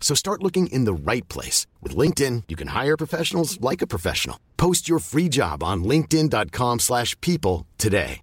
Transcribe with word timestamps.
So 0.00 0.14
start 0.14 0.42
looking 0.42 0.66
in 0.76 0.84
the 0.86 1.00
right 1.10 1.26
place. 1.28 1.66
With 1.82 1.94
LinkedIn, 1.94 2.44
you 2.48 2.56
can 2.56 2.68
hire 2.68 2.96
professionals 2.96 3.60
like 3.60 3.80
a 3.82 3.86
professional. 3.86 4.36
Post 4.56 4.88
your 4.88 4.98
free 4.98 5.28
job 5.28 5.62
on 5.62 5.84
linkedin.com 5.84 6.78
slash 6.80 7.14
people 7.20 7.66
today. 7.78 8.20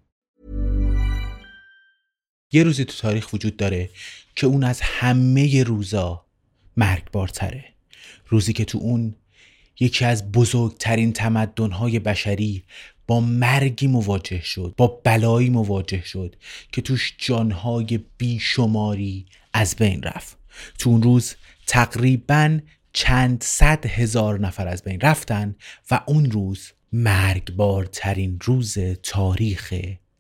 یه 2.52 2.64
روزی 2.64 2.86
تو 2.86 2.94
تاریخ 2.98 3.34
وجود 3.34 3.58
داره 3.58 3.90
که 4.36 4.48
اون 4.48 4.64
از 4.64 4.82
همه 4.82 5.64
روزا 5.64 6.26
مرگبارتره 6.78 7.66
روزی 8.28 8.54
که 8.54 8.66
تو 8.66 8.78
اون 8.78 9.16
یکی 9.80 10.06
از 10.06 10.32
بزرگترین 10.32 11.14
تمدنهای 11.14 12.00
بشری 12.00 12.64
با 13.08 13.20
مرگی 13.20 13.88
مواجه 13.88 14.42
شد 14.42 14.74
با 14.78 14.88
بلایی 15.04 15.50
مواجه 15.50 16.06
شد 16.06 16.36
که 16.72 16.82
توش 16.82 17.16
جانهای 17.18 18.00
بیشماری 18.18 19.26
از 19.54 19.76
بین 19.76 20.04
رفت 20.04 20.38
تو 20.80 20.90
اون 20.90 21.04
روز 21.04 21.36
تقریبا 21.68 22.60
چند 22.94 23.44
صد 23.44 23.86
هزار 23.86 24.40
نفر 24.40 24.68
از 24.68 24.84
بین 24.84 25.02
رفتن 25.02 25.56
و 25.92 26.02
اون 26.08 26.32
روز 26.32 26.72
مرگبارترین 26.94 28.40
روز 28.44 28.78
تاریخ 29.04 29.74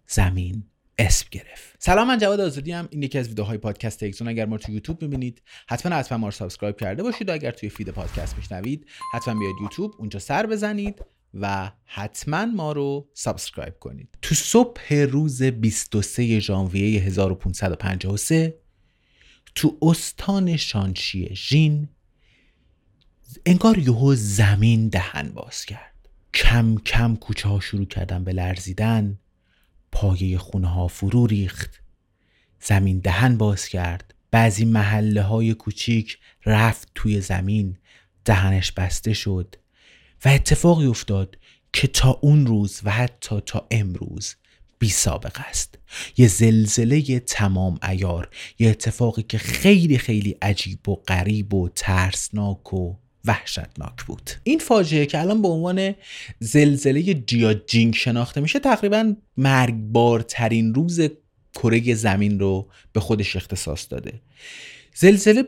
زمین 0.07 0.63
اسم 0.97 1.25
گرفت. 1.31 1.75
سلام 1.79 2.07
من 2.07 2.17
جواد 2.17 2.39
آزادی‌ام 2.39 2.87
این 2.91 3.03
یکی 3.03 3.17
از 3.17 3.27
ویدیوهای 3.27 3.57
پادکست 3.57 4.03
اکسون 4.03 4.27
اگر 4.27 4.45
ما 4.45 4.57
تو 4.57 4.71
یوتیوب 4.71 5.01
می‌بینید 5.01 5.41
حتما 5.67 5.95
حتما 5.95 6.17
ما 6.17 6.27
رو 6.27 6.31
subscribe 6.31 6.77
کرده 6.77 7.03
باشید. 7.03 7.29
اگر 7.29 7.51
توی 7.51 7.69
فید 7.69 7.89
پادکست 7.89 8.37
میشنوید 8.37 8.85
حتما 9.13 9.39
بیاید 9.39 9.55
یوتیوب 9.61 9.93
اونجا 9.97 10.19
سر 10.19 10.45
بزنید 10.45 11.01
و 11.33 11.71
حتما 11.85 12.45
ما 12.45 12.71
رو 12.71 13.09
subscribe 13.13 13.79
کنید. 13.79 14.09
تو 14.21 14.35
صبح 14.35 14.93
روز 14.93 15.43
23 15.43 16.39
ژانویه 16.39 17.01
1553 17.01 18.53
تو 19.57 19.77
استان 19.81 20.57
شانشی 20.57 21.35
ژین 21.35 21.89
انگار 23.45 23.77
یهو 23.77 24.15
زمین 24.15 24.87
دهن 24.87 25.29
باز 25.29 25.65
کرد. 25.65 26.09
کم 26.33 26.75
کم 26.75 27.15
کوچه 27.15 27.49
ها 27.49 27.59
شروع 27.59 27.85
کردن 27.85 28.23
به 28.23 28.33
لرزیدن. 28.33 29.19
پایه 29.91 30.37
خونه 30.37 30.67
ها 30.67 30.87
فرو 30.87 31.27
ریخت. 31.27 31.81
زمین 32.61 32.99
دهن 32.99 33.37
باز 33.37 33.67
کرد. 33.67 34.13
بعضی 34.31 34.65
محله 34.65 35.21
های 35.21 35.53
کوچیک 35.53 36.17
رفت 36.45 36.91
توی 36.95 37.21
زمین. 37.21 37.77
دهنش 38.25 38.71
بسته 38.71 39.13
شد. 39.13 39.55
و 40.25 40.29
اتفاقی 40.29 40.85
افتاد 40.85 41.37
که 41.73 41.87
تا 41.87 42.11
اون 42.11 42.47
روز 42.47 42.81
و 42.83 42.91
حتی 42.91 43.41
تا 43.45 43.67
امروز 43.71 44.35
بی 44.79 44.89
سابقه 44.89 45.41
است. 45.41 45.79
یه 46.17 46.27
زلزله 46.27 47.19
تمام 47.19 47.79
ایار 47.89 48.29
یه 48.59 48.69
اتفاقی 48.69 49.23
که 49.23 49.37
خیلی 49.37 49.97
خیلی 49.97 50.37
عجیب 50.41 50.89
و 50.89 50.95
غریب 50.95 51.53
و 51.53 51.69
ترسناک 51.69 52.73
و 52.73 52.95
وحشتناک 53.25 54.05
بود. 54.05 54.31
این 54.43 54.59
فاجعه 54.59 55.05
که 55.05 55.19
الان 55.19 55.41
به 55.41 55.47
عنوان 55.47 55.95
زلزله 56.39 57.13
جینگ 57.67 57.95
شناخته 57.95 58.41
میشه 58.41 58.59
تقریبا 58.59 59.15
مرگبارترین 59.37 60.73
روز 60.73 60.99
کره 61.53 61.93
زمین 61.93 62.39
رو 62.39 62.69
به 62.93 62.99
خودش 62.99 63.35
اختصاص 63.35 63.87
داده. 63.89 64.21
زلزله 64.95 65.43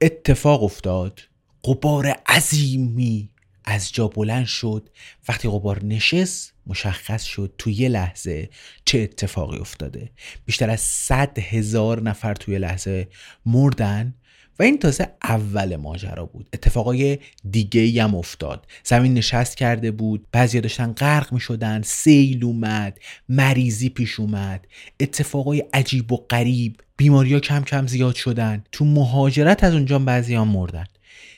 اتفاق 0.00 0.62
افتاد 0.62 1.20
قبار 1.64 2.06
عظیمی 2.06 3.30
از 3.66 3.92
جا 3.92 4.08
بلند 4.08 4.46
شد. 4.46 4.90
وقتی 5.28 5.48
غبار 5.48 5.84
نشست 5.84 6.52
مشخص 6.66 7.24
شد 7.24 7.54
تو 7.58 7.70
یه 7.70 7.88
لحظه 7.88 8.50
چه 8.84 8.98
اتفاقی 8.98 9.58
افتاده. 9.58 10.10
بیشتر 10.44 10.70
از 10.70 10.80
صد 10.80 11.38
هزار 11.38 12.02
نفر 12.02 12.34
توی 12.34 12.58
لحظه 12.58 13.08
مردن 13.46 14.14
و 14.58 14.62
این 14.62 14.78
تازه 14.78 15.08
اول 15.24 15.76
ماجرا 15.76 16.26
بود. 16.26 16.48
اتفاقای 16.52 17.18
دیگه 17.50 18.02
هم 18.02 18.14
افتاد. 18.14 18.66
زمین 18.84 19.14
نشست 19.14 19.56
کرده 19.56 19.90
بود 19.90 20.26
بعضی 20.32 20.60
داشتن 20.60 20.92
غرق 20.92 21.32
می 21.32 21.40
شدن 21.40 21.82
سیل 21.82 22.44
اومد 22.44 22.98
مریضی 23.28 23.88
پیش 23.88 24.20
اومد. 24.20 24.66
اتفاقای 25.00 25.64
عجیب 25.74 26.12
و 26.12 26.16
غریب 26.16 26.76
بیماری 26.96 27.34
ها 27.34 27.40
کم 27.40 27.62
کم 27.62 27.86
زیاد 27.86 28.14
شدن. 28.14 28.64
تو 28.72 28.84
مهاجرت 28.84 29.64
از 29.64 29.74
اونجا 29.74 29.98
بعضی 29.98 30.34
هم 30.34 30.48
مردن. 30.48 30.84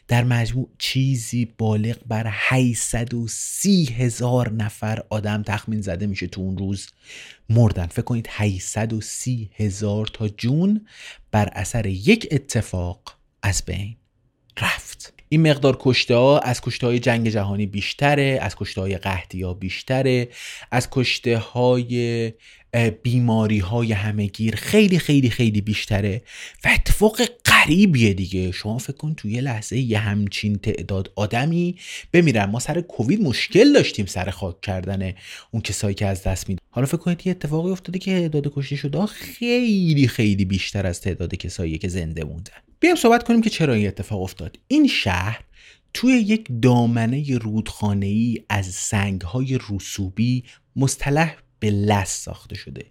در 0.08 0.24
مجموع 0.24 0.68
چیزی 0.78 1.44
بالغ 1.58 1.96
بر 2.06 2.26
830 2.28 3.84
هزار 3.84 4.52
نفر 4.52 5.02
آدم 5.10 5.42
تخمین 5.42 5.80
زده 5.80 6.06
میشه 6.06 6.26
تو 6.26 6.40
اون 6.40 6.58
روز. 6.58 6.88
مردن. 7.48 7.86
فکر 7.86 8.02
کنید 8.02 8.26
830 8.30 9.50
هزار 9.56 10.06
تا 10.06 10.28
جون 10.28 10.86
بر 11.30 11.48
اثر 11.52 11.86
یک 11.86 12.28
اتفاق 12.30 13.16
از 13.42 13.62
بین 13.66 13.96
رفت. 14.60 15.12
این 15.28 15.50
مقدار 15.50 15.76
کشته 15.80 16.14
ها 16.14 16.38
از 16.38 16.60
کشته 16.60 16.86
های 16.86 16.98
جنگ 16.98 17.28
جهانی 17.28 17.66
بیشتره 17.66 18.38
از 18.42 18.56
کشته 18.56 18.80
های 18.80 18.98
قحطی 18.98 19.42
ها 19.42 19.54
بیشتره 19.54 20.28
از 20.70 20.88
کشته 20.90 21.38
های 21.38 22.32
بیماری 23.02 23.58
های 23.58 23.92
همهگیر 23.92 24.56
خیلی 24.56 24.98
خیلی 24.98 25.30
خیلی 25.30 25.60
بیشتره 25.60 26.22
و 26.64 26.68
اتفاق 26.74 27.20
غریبیه 27.44 28.14
دیگه. 28.14 28.52
شما 28.52 28.78
فکر 28.78 28.96
کن 28.96 29.14
توی 29.14 29.40
لحظه 29.40 29.78
یه 29.78 29.98
همچین 29.98 30.58
تعداد 30.58 31.12
آدمی 31.16 31.76
بمیرن. 32.12 32.44
ما 32.44 32.58
سر 32.58 32.80
کووید 32.80 33.22
مشکل 33.22 33.72
داشتیم 33.72 34.06
سر 34.06 34.30
خاک 34.30 34.60
کردن 34.60 35.12
اون 35.50 35.62
کسایی 35.62 35.94
که 35.94 36.06
از 36.06 36.22
دست 36.22 36.48
میدن. 36.48 36.60
حالا 36.70 36.86
فکر 36.86 36.96
کنید 36.96 37.26
یه 37.26 37.30
اتفاقی 37.30 37.70
افتاده 37.70 37.98
که 37.98 38.10
تعداد 38.10 38.52
کشته 38.54 38.76
شده 38.76 39.06
خیلی 39.06 40.08
خیلی 40.08 40.44
بیشتر 40.44 40.86
از 40.86 41.00
تعداد 41.00 41.34
کسایی 41.34 41.78
که 41.78 41.88
زنده 41.88 42.24
موندن. 42.24 42.52
بیایم 42.80 42.96
صحبت 42.96 43.22
کنیم 43.22 43.40
که 43.40 43.50
چرا 43.50 43.74
این 43.74 43.86
اتفاق 43.86 44.22
افتاد. 44.22 44.58
این 44.68 44.86
شهر 44.86 45.40
توی 45.94 46.12
یک 46.12 46.48
دامنه 46.62 47.38
رودخانه‌ای 47.38 48.44
از 48.48 48.66
سنگهای 48.66 49.58
رسوبی 49.70 50.44
مصطلح 50.76 51.36
به 51.60 51.70
لس 51.70 52.24
ساخته 52.24 52.54
شده. 52.54 52.86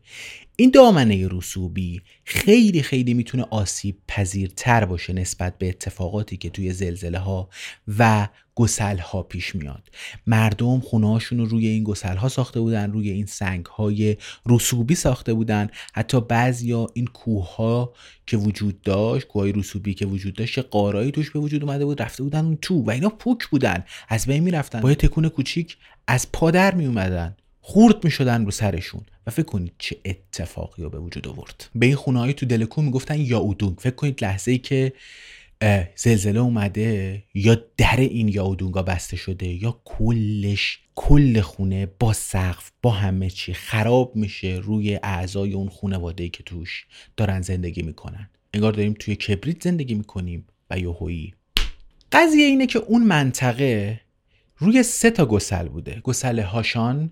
این 0.56 0.72
دامنه 0.72 1.28
رسوبی 1.32 2.02
خیلی 2.24 2.82
خیلی 2.82 3.14
می‌تونه 3.14 3.44
آسیب 3.44 3.98
پذیرتر 4.08 4.86
باشه 4.86 5.14
نسبت 5.14 5.58
به 5.58 5.70
اتفاقاتی 5.70 6.38
که 6.38 6.50
توی 6.50 6.74
زلزله 6.74 7.20
ها 7.20 7.50
و 7.98 8.28
گسل 8.56 8.98
ها 8.98 9.24
پیش 9.24 9.56
میاد. 9.56 9.90
مردم 10.28 10.80
خونه 10.80 11.20
رو 11.30 11.46
روی 11.46 11.68
این 11.68 11.84
گسل 11.84 12.16
ها 12.16 12.30
ساخته 12.30 12.60
بودن 12.60 12.92
روی 12.92 13.10
این 13.10 13.26
سنگ 13.26 13.66
های 13.66 14.18
رسوبی 14.46 14.96
ساخته 14.96 15.34
بودن. 15.34 15.70
حتی 15.94 16.22
بعضیا 16.22 16.88
این 16.94 17.08
کوه 17.08 17.56
ها 17.56 17.94
که 18.28 18.38
وجود 18.38 18.82
داشت 18.82 19.28
کوه 19.28 19.52
رسوبی 19.56 19.94
که 19.94 20.06
وجود 20.06 20.34
داشت 20.34 20.60
قارایی 20.60 21.12
توش 21.12 21.32
به 21.32 21.40
وجود 21.40 21.64
اومده 21.64 21.86
بود 21.86 22.02
رفته 22.02 22.24
بودن 22.24 22.46
اون 22.46 22.58
تو 22.62 22.84
و 22.84 22.90
اینا 22.90 23.10
پوک 23.10 23.48
بودن. 23.48 23.84
از 24.10 24.26
بین 24.26 24.44
می‌رفتن. 24.44 24.82
با 24.82 24.94
تکون 24.94 25.30
کوچیک 25.30 25.78
از 26.08 26.32
پادر 26.32 26.76
می 26.76 26.86
اومدن 26.86 27.36
خورد 27.70 28.04
می 28.04 28.12
شدن 28.12 28.46
رو 28.46 28.52
سرشون 28.52 29.02
و 29.28 29.32
فکر 29.32 29.46
کنید 29.46 29.74
چه 29.78 29.98
اتفاقی 30.06 30.84
رو 30.84 30.90
به 30.90 31.00
وجود 31.00 31.28
آورد. 31.28 31.70
به 31.76 31.86
این 31.86 31.96
خونه 31.96 32.20
های 32.20 32.34
تو 32.34 32.46
دلکو 32.46 32.82
می‌گفتن 32.82 33.20
یاودونگ 33.20 33.78
فکر 33.78 33.96
کنید 33.96 34.24
لحظه 34.24 34.52
ای 34.52 34.58
که 34.58 34.94
زلزله 35.96 36.40
اومده 36.40 37.24
یا 37.34 37.58
در 37.78 37.98
این 37.98 38.28
یاودونگا 38.28 38.84
بسته 38.84 39.18
شده 39.18 39.48
یا 39.48 39.82
کلش 39.86 40.80
کل 40.96 41.42
خونه 41.42 41.86
با 42.00 42.14
سقف 42.14 42.72
با 42.82 42.92
همه 42.92 43.30
چی 43.30 43.54
خراب 43.54 44.16
میشه 44.16 44.60
روی 44.64 45.00
اعضای 45.04 45.54
اون 45.54 45.70
خانواده 45.70 46.30
که 46.30 46.44
توش 46.44 46.86
دارن 47.18 47.42
زندگی 47.42 47.82
می‌کنن. 47.82 48.30
انگار 48.54 48.72
داریم 48.72 48.96
توی 49.00 49.16
کبریت 49.16 49.64
زندگی 49.64 49.94
می‌کنیم 49.94 50.48
و 50.70 50.80
یوهویی. 50.80 51.34
قضیه 52.12 52.46
اینه 52.46 52.68
که 52.68 52.80
اون 52.80 53.04
منطقه 53.04 54.02
روی 54.58 54.84
سه 54.84 55.10
تا 55.10 55.26
گسل 55.26 55.68
بوده. 55.68 56.00
گسل 56.04 56.40
هاشان 56.40 57.12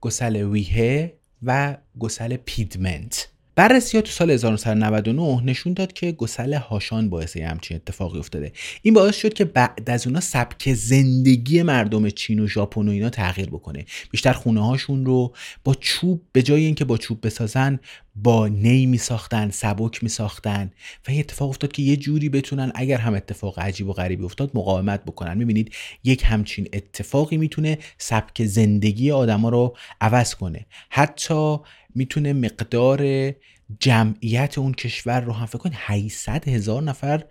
گسل 0.00 0.36
ویهه 0.36 1.18
و 1.42 1.76
گسل 1.98 2.36
پیدمنت. 2.36 3.28
بررسی 3.56 3.96
ها 3.96 4.02
تو 4.02 4.10
سال 4.10 4.30
1999 4.30 5.42
نشون 5.44 5.72
داد 5.72 5.92
که 5.92 6.12
گسل 6.12 6.54
هاشان 6.54 7.10
باعث 7.10 7.36
همچین 7.36 7.76
اتفاقی 7.76 8.18
افتاده. 8.18 8.52
این 8.82 8.94
باعث 8.94 9.16
شد 9.16 9.32
که 9.32 9.44
بعد 9.44 9.90
از 9.90 10.06
اونا 10.06 10.20
سبک 10.20 10.74
زندگی 10.74 11.62
مردم 11.62 12.10
چین 12.10 12.38
و 12.40 12.46
ژاپن 12.46 12.88
و 12.88 12.90
اینا 12.90 13.10
تغییر 13.10 13.50
بکنه. 13.50 13.84
بیشتر 14.10 14.32
خونه 14.32 14.66
هاشون 14.66 15.06
رو 15.06 15.34
با 15.64 15.74
چوب 15.74 16.22
به 16.32 16.42
جای 16.42 16.64
اینکه 16.64 16.84
با 16.84 16.96
چوب 16.96 17.26
بسازن 17.26 17.80
با 18.14 18.48
نی 18.48 18.86
می 18.86 18.98
ساختن 18.98 19.50
سبک 19.50 20.02
می 20.02 20.08
ساختن 20.08 20.70
و 21.08 21.12
یه 21.12 21.20
اتفاق 21.20 21.48
افتاد 21.48 21.72
که 21.72 21.82
یه 21.82 21.96
جوری 21.96 22.28
بتونن 22.28 22.72
اگر 22.74 22.98
هم 22.98 23.14
اتفاق 23.14 23.58
عجیب 23.58 23.88
و 23.88 23.92
غریبی 23.92 24.24
افتاد 24.24 24.50
مقاومت 24.54 25.04
بکنن. 25.04 25.38
می‌بینید 25.38 25.74
یک 26.04 26.22
همچین 26.24 26.68
اتفاقی 26.72 27.36
می‌تونه 27.36 27.78
سبک 27.98 28.44
زندگی 28.44 29.10
آدما 29.10 29.48
رو 29.48 29.76
عوض 30.00 30.34
کنه. 30.34 30.66
حتی 30.90 31.56
می‌تونه 31.94 32.32
مقدار 32.32 33.32
جمعیت 33.80 34.58
اون 34.58 34.72
کشور 34.72 35.20
رو 35.20 35.32
هم 35.32 35.46
فکر 35.46 35.58
کنید 35.58 35.76
800 35.78 36.48
هزار 36.48 36.82
نفر 36.82 37.24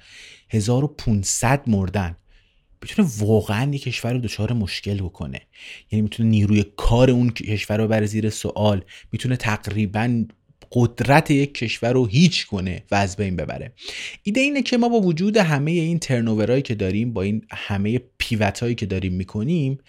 1500 0.50 1.70
مردن. 1.70 2.18
می‌تونه 2.82 3.10
واقعا 3.18 3.72
یک 3.74 3.84
کشور 3.84 4.14
رو 4.14 4.20
دچار 4.20 4.54
مشکل 4.54 5.02
بکنه. 5.02 5.42
یعنی 5.92 6.02
می‌تونه 6.02 6.30
نیروی 6.30 6.66
کار 6.78 7.10
اون 7.10 7.30
کشور 7.30 7.78
رو 7.78 7.88
بر 7.88 8.06
زیر 8.06 8.30
سوال. 8.30 8.84
می‌تونه 9.12 9.36
تقریبا 9.36 10.26
قدرت 10.72 11.32
یک 11.32 11.54
کشور 11.54 11.94
رو 11.94 12.06
هیچ 12.06 12.48
کنه 12.48 12.84
و 12.92 12.96
از 12.96 13.16
بین 13.16 13.36
ببره. 13.36 13.74
ایده 14.24 14.42
اینه 14.42 14.62
که 14.62 14.78
ما 14.78 14.90
با 14.90 15.02
وجود 15.02 15.38
همه 15.38 15.72
این 15.72 16.00
ترنوورایی 16.00 16.62
که 16.62 16.76
داریم 16.76 17.14
با 17.14 17.22
این 17.22 17.46
همه 17.52 18.02
پیوت 18.18 18.60
هایی 18.60 18.76
که 18.76 18.86
داریم 18.86 19.14
می‌کنیم 19.14 19.80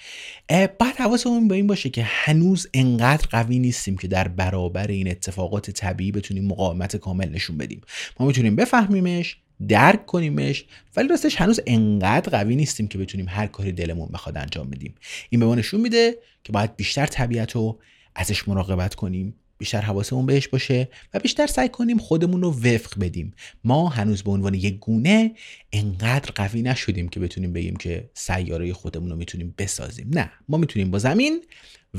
بعد 0.49 0.97
حواسمون 0.99 1.49
به 1.49 1.55
این 1.55 1.67
باشه 1.67 1.91
که 1.91 2.03
هنوز 2.05 2.69
انقدر 2.75 3.27
قوی 3.31 3.59
نیستیم 3.59 3.97
که 3.97 4.09
در 4.09 4.29
برابر 4.29 4.87
این 4.87 5.11
اتفاقات 5.11 5.71
طبیعی 5.71 6.13
بتونیم 6.13 6.45
مقاومت 6.45 6.97
کامل 6.97 7.29
نشون 7.29 7.59
بدیم. 7.59 7.81
ما 8.21 8.27
می‌تونیم 8.27 8.57
بفهمیمش 8.57 9.37
درک 9.69 10.07
کنیمش 10.07 10.65
ولی 10.97 11.09
راستش 11.09 11.37
هنوز 11.37 11.61
انقدر 11.67 12.31
قوی 12.31 12.57
نیستیم 12.57 12.89
که 12.89 12.99
بتونیم 12.99 13.27
هر 13.29 13.47
کاری 13.47 13.73
دلمون 13.73 14.09
بخواد 14.13 14.39
انجام 14.39 14.71
بدیم. 14.71 14.95
این 15.31 15.41
به 15.41 15.47
ما 15.47 15.55
نشون 15.55 15.81
میده 15.81 16.19
که 16.45 16.53
باید 16.53 16.77
بیشتر 16.77 17.07
طبیعت 17.07 17.53
رو 17.53 17.81
ازش 18.15 18.49
مراقبت 18.49 18.95
کنیم. 18.95 19.35
بیشتر 19.61 19.81
حواسمون 19.81 20.27
بهش 20.27 20.49
باشه 20.49 20.89
و 21.15 21.19
بیشتر 21.19 21.47
سعی 21.47 21.69
کنیم 21.69 21.99
خودمون 21.99 22.43
رو 22.43 22.51
وفق 22.51 22.99
بدیم. 23.01 23.35
ما 23.65 23.89
هنوز 23.89 24.23
به 24.23 24.31
عنوان 24.31 24.55
یک 24.55 24.79
گونه 24.79 25.35
انقدر 25.73 26.31
قوی 26.35 26.63
نشدیم 26.63 27.09
که 27.09 27.21
بتونیم 27.21 27.53
بگیم 27.53 27.77
که 27.77 28.11
سیاره 28.15 28.73
خودمون 28.73 29.11
رو 29.11 29.17
می‌تونیم 29.17 29.55
بسازیم. 29.59 30.11
نه 30.13 30.31
ما 30.49 30.59
می‌تونیم 30.59 30.91
با 30.91 30.99
زمین 30.99 31.45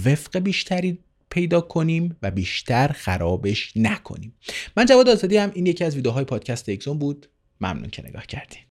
وفق 0.06 0.40
بیشتری 0.40 0.98
پیدا 1.30 1.62
کنیم 1.62 2.18
و 2.22 2.31
بیشتر 2.31 2.88
خرابش 2.88 3.74
نکنیم. 3.75 4.34
من 4.78 4.86
جواد 4.86 5.10
آزادی 5.10 5.38
هم 5.38 5.52
این 5.54 5.66
یکی 5.66 5.84
از 5.84 5.96
ویدیوهای 5.96 6.25
پادکست 6.25 6.69
اکسون 6.69 7.00
بود. 7.00 7.28
ممنون 7.62 7.90
که 7.90 8.08
نگاه 8.08 8.25
کردین. 8.25 8.70